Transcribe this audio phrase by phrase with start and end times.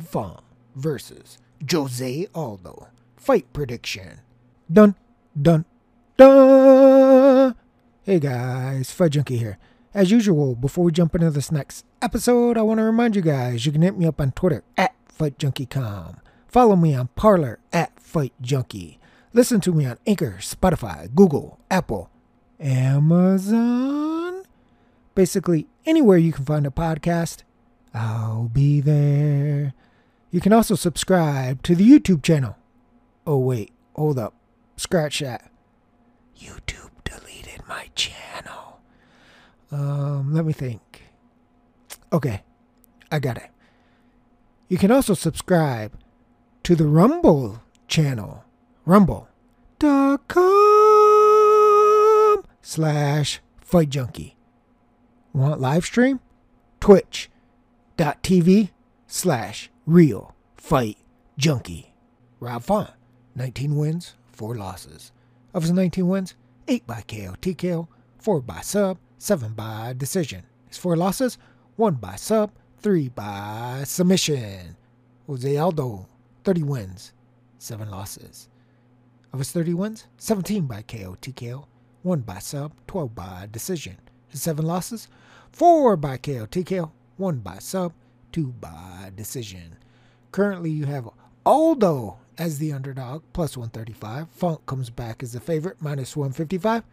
[0.00, 0.40] Rob Font
[0.74, 1.36] versus
[1.70, 2.88] Jose Aldo.
[3.16, 4.20] Fight prediction.
[4.72, 4.94] Dun,
[5.40, 5.66] dun,
[6.16, 7.54] dun.
[8.04, 9.58] Hey guys, Fight Junkie here.
[9.92, 13.66] As usual, before we jump into this next episode, I want to remind you guys
[13.66, 16.16] you can hit me up on Twitter at FightJunkieCom.
[16.48, 18.96] Follow me on Parler at FightJunkie.
[19.34, 22.08] Listen to me on Anchor, Spotify, Google, Apple,
[22.58, 24.44] Amazon.
[25.14, 27.42] Basically, anywhere you can find a podcast,
[27.92, 29.74] I'll be there.
[30.30, 32.56] You can also subscribe to the YouTube channel.
[33.26, 34.34] Oh, wait, hold up.
[34.76, 35.50] Scratch that.
[36.38, 38.80] YouTube deleted my channel.
[39.72, 41.02] Um, let me think.
[42.12, 42.42] Okay,
[43.10, 43.50] I got it.
[44.68, 45.92] You can also subscribe
[46.62, 48.44] to the Rumble channel.
[48.86, 49.24] Rumble.com
[52.62, 54.36] slash Fight Junkie.
[55.32, 56.20] Want live stream?
[56.80, 58.70] Twitch.tv
[59.06, 60.98] slash Real Fight
[61.36, 61.92] Junkie.
[62.38, 62.90] Rob Font,
[63.34, 65.10] 19 wins, 4 losses.
[65.52, 66.36] Of his 19 wins,
[66.68, 67.88] 8 by KO TKO,
[68.20, 70.44] 4 by sub, 7 by decision.
[70.68, 71.38] His 4 losses,
[71.74, 74.76] 1 by sub, 3 by submission.
[75.26, 76.06] Jose Aldo,
[76.44, 77.12] 30 wins,
[77.58, 78.48] 7 losses.
[79.32, 81.64] Of his 30 wins, 17 by KO TKO,
[82.02, 83.96] 1 by sub, 12 by decision.
[84.28, 85.08] His 7 losses,
[85.50, 87.92] 4 by KO TKO, 1 by sub,
[88.32, 89.76] 2 by decision.
[90.32, 91.08] Currently, you have
[91.44, 94.28] Aldo as the underdog, plus 135.
[94.30, 96.84] Font comes back as the favorite, minus 155.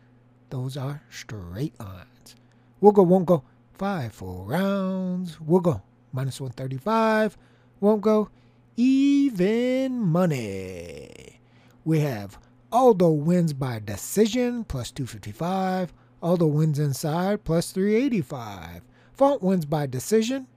[0.50, 2.36] Those are straight lines.
[2.80, 3.44] We'll go, won't go.
[3.74, 5.40] Five full rounds.
[5.40, 5.82] We'll go.
[6.12, 7.38] Minus 135.
[7.80, 8.30] Won't go.
[8.76, 11.40] Even money.
[11.86, 12.40] We have
[12.72, 15.94] Aldo wins by decision, plus 255.
[16.22, 18.82] Aldo wins inside, plus 385.
[19.14, 20.48] Font wins by decision,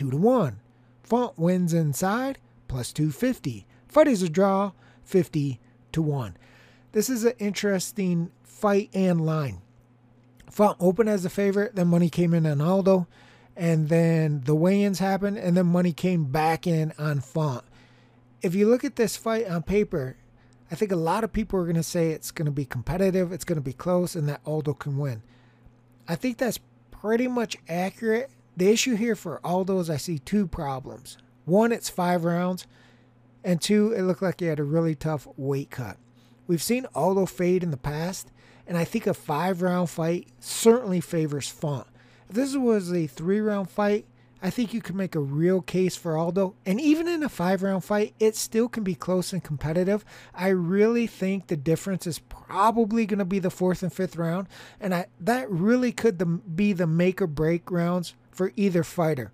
[0.00, 0.60] 2 to 1.
[1.02, 2.38] Font wins inside,
[2.68, 3.66] plus 250.
[3.86, 4.72] Fight is a draw,
[5.04, 5.60] 50
[5.92, 6.38] to 1.
[6.92, 9.60] This is an interesting fight and line.
[10.50, 13.08] Font opened as a favorite, then money came in on Aldo,
[13.54, 17.62] and then the weigh ins happened, and then money came back in on Font.
[18.40, 20.16] If you look at this fight on paper,
[20.70, 23.32] I think a lot of people are going to say it's going to be competitive,
[23.32, 25.22] it's going to be close, and that Aldo can win.
[26.08, 26.58] I think that's
[26.90, 28.30] pretty much accurate.
[28.56, 31.16] The issue here for Aldo is I see two problems.
[31.44, 32.66] One, it's five rounds,
[33.42, 35.96] and two, it looked like he had a really tough weight cut.
[36.46, 38.30] We've seen Aldo fade in the past,
[38.66, 41.86] and I think a five round fight certainly favors Font.
[42.28, 44.06] If this was a three round fight,
[44.42, 46.54] I think you could make a real case for Aldo.
[46.64, 50.04] And even in a five round fight, it still can be close and competitive.
[50.34, 54.48] I really think the difference is probably going to be the fourth and fifth round.
[54.80, 59.32] And I, that really could the, be the make or break rounds for either fighter.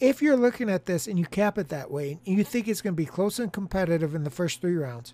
[0.00, 2.80] If you're looking at this and you cap it that way, and you think it's
[2.80, 5.12] going to be close and competitive in the first three rounds,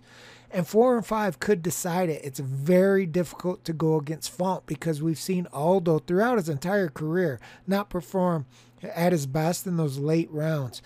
[0.50, 2.24] and four and five could decide it.
[2.24, 7.40] It's very difficult to go against Font because we've seen Aldo throughout his entire career
[7.66, 8.46] not perform
[8.80, 10.82] at his best in those late rounds.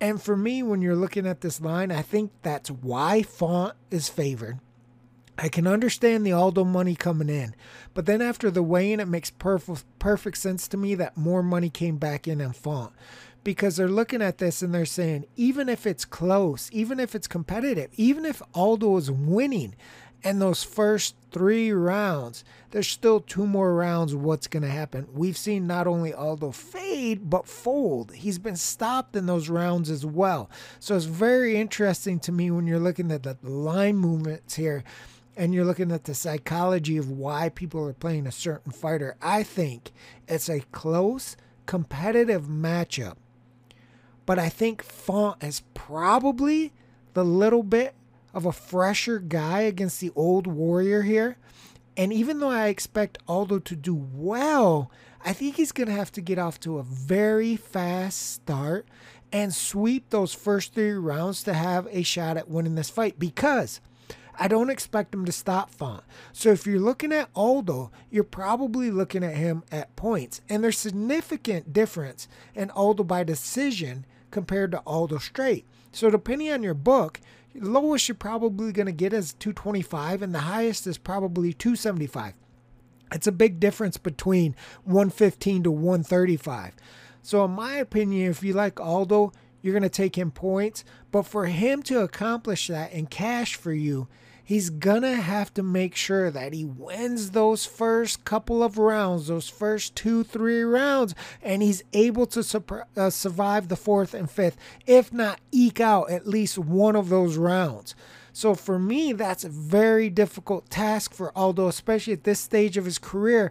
[0.00, 4.08] And for me, when you're looking at this line, I think that's why Font is
[4.08, 4.58] favored.
[5.38, 7.54] I can understand the Aldo money coming in,
[7.92, 11.68] but then after the weigh-in, it makes perfect perfect sense to me that more money
[11.68, 12.92] came back in on Font
[13.46, 17.28] because they're looking at this and they're saying, even if it's close, even if it's
[17.28, 19.76] competitive, even if Aldo is winning
[20.24, 22.42] and those first three rounds,
[22.72, 24.16] there's still two more rounds.
[24.16, 25.06] What's going to happen?
[25.12, 28.14] We've seen not only Aldo fade, but fold.
[28.14, 30.50] He's been stopped in those rounds as well.
[30.80, 34.82] So it's very interesting to me when you're looking at the line movements here
[35.36, 39.14] and you're looking at the psychology of why people are playing a certain fighter.
[39.22, 39.92] I think
[40.26, 41.36] it's a close,
[41.66, 43.18] competitive matchup
[44.26, 46.72] but I think Font is probably
[47.14, 47.94] the little bit
[48.34, 51.38] of a fresher guy against the old warrior here.
[51.96, 54.90] And even though I expect Aldo to do well,
[55.24, 58.86] I think he's going to have to get off to a very fast start
[59.32, 63.80] and sweep those first three rounds to have a shot at winning this fight because
[64.38, 66.04] I don't expect him to stop Font.
[66.32, 70.42] So if you're looking at Aldo, you're probably looking at him at points.
[70.48, 75.66] And there's significant difference in Aldo by decision compared to Aldo straight.
[75.92, 77.20] So depending on your book,
[77.54, 82.34] the lowest you're probably going to get is 225 and the highest is probably 275.
[83.12, 86.74] It's a big difference between 115 to 135.
[87.22, 89.32] So in my opinion, if you like Aldo,
[89.62, 93.72] you're going to take him points, but for him to accomplish that in cash for
[93.72, 94.06] you,
[94.46, 99.48] he's gonna have to make sure that he wins those first couple of rounds, those
[99.48, 102.62] first two, three rounds, and he's able to
[102.96, 104.56] uh, survive the fourth and fifth,
[104.86, 107.94] if not eke out at least one of those rounds.
[108.32, 112.84] So for me, that's a very difficult task for Aldo, especially at this stage of
[112.84, 113.50] his career.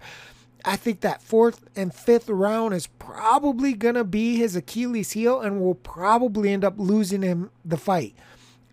[0.64, 5.42] I think that fourth and fifth round is probably going to be his Achilles heel
[5.42, 8.16] and will probably end up losing him the fight.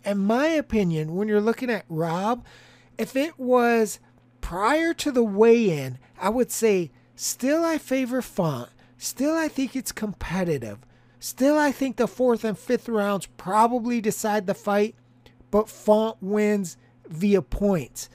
[0.05, 2.45] In my opinion, when you're looking at Rob,
[2.97, 3.99] if it was
[4.41, 8.69] prior to the weigh in, I would say still I favor Font.
[8.97, 10.79] Still, I think it's competitive.
[11.19, 14.95] Still, I think the fourth and fifth rounds probably decide the fight,
[15.51, 16.77] but Font wins
[17.07, 18.09] via points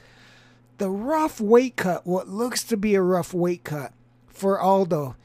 [0.78, 3.92] the rough weight cut, what looks to be a rough weight cut
[4.28, 5.16] for Aldo,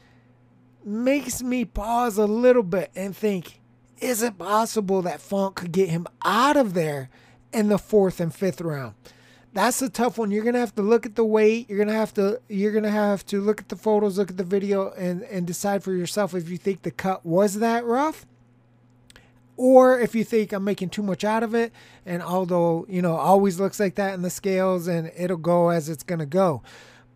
[0.84, 3.60] makes me pause a little bit and think,
[4.00, 7.10] is it possible that Font could get him out of there
[7.52, 8.94] in the fourth and fifth round?
[9.52, 10.30] That's a tough one.
[10.30, 11.70] You're gonna have to look at the weight.
[11.70, 14.44] You're gonna have to you're gonna have to look at the photos, look at the
[14.44, 18.26] video, and and decide for yourself if you think the cut was that rough
[19.56, 21.72] or if you think I'm making too much out of it,
[22.04, 25.88] and Aldo you know, always looks like that in the scales and it'll go as
[25.88, 26.62] it's to go.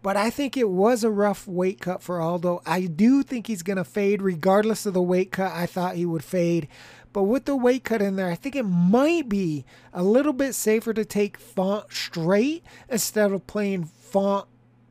[0.02, 2.62] But I think it was a rough weight cut for Aldo.
[2.64, 5.52] I do think he's going to fade regardless of the weight cut.
[5.52, 6.68] I thought he would fade.
[7.12, 10.54] But with the weight cut in there, I think it might be a little bit
[10.54, 14.46] safer to take Font straight instead of playing Font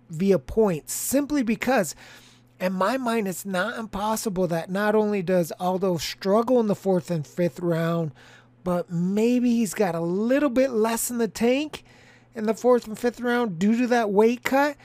[0.09, 1.95] via points simply because
[2.60, 7.12] in my mind, it's not impossible that not only does Aldo struggle in the fourth
[7.12, 8.12] and fifth round,
[8.63, 11.83] but maybe he's got a little bit less in the tank
[12.33, 14.75] in the fourth and fifth round due to that weight cut.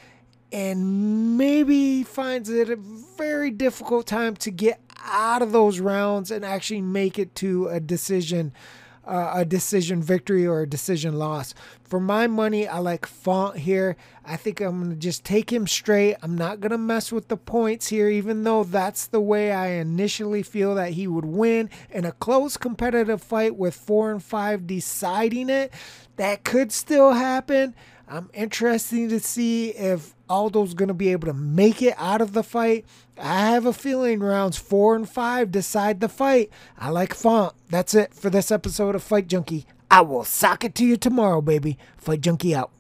[0.53, 6.45] And maybe finds it a very difficult time to get out of those rounds and
[6.45, 8.53] actually make it to a decision
[9.05, 11.55] uh, a decision victory or a decision loss.
[11.93, 13.99] For my money, I like Font here.
[14.25, 16.17] I think I'm going to just take him straight.
[16.23, 19.73] I'm not going to mess with the points here, even though that's the way I
[19.73, 24.67] initially feel that he would win in a close competitive fight with four and five
[24.67, 25.71] deciding it.
[26.17, 27.75] That could still happen.
[28.09, 32.33] I'm interested to see if Aldo's going to be able to make it out of
[32.33, 32.87] the fight.
[33.19, 36.51] I have a feeling rounds four and five decide the fight.
[36.79, 37.55] I like Font.
[37.69, 39.67] That's it for this episode of Fight Junkie.
[39.93, 41.77] I will sock it to you tomorrow, baby.
[41.99, 42.71] Fight Junkie out.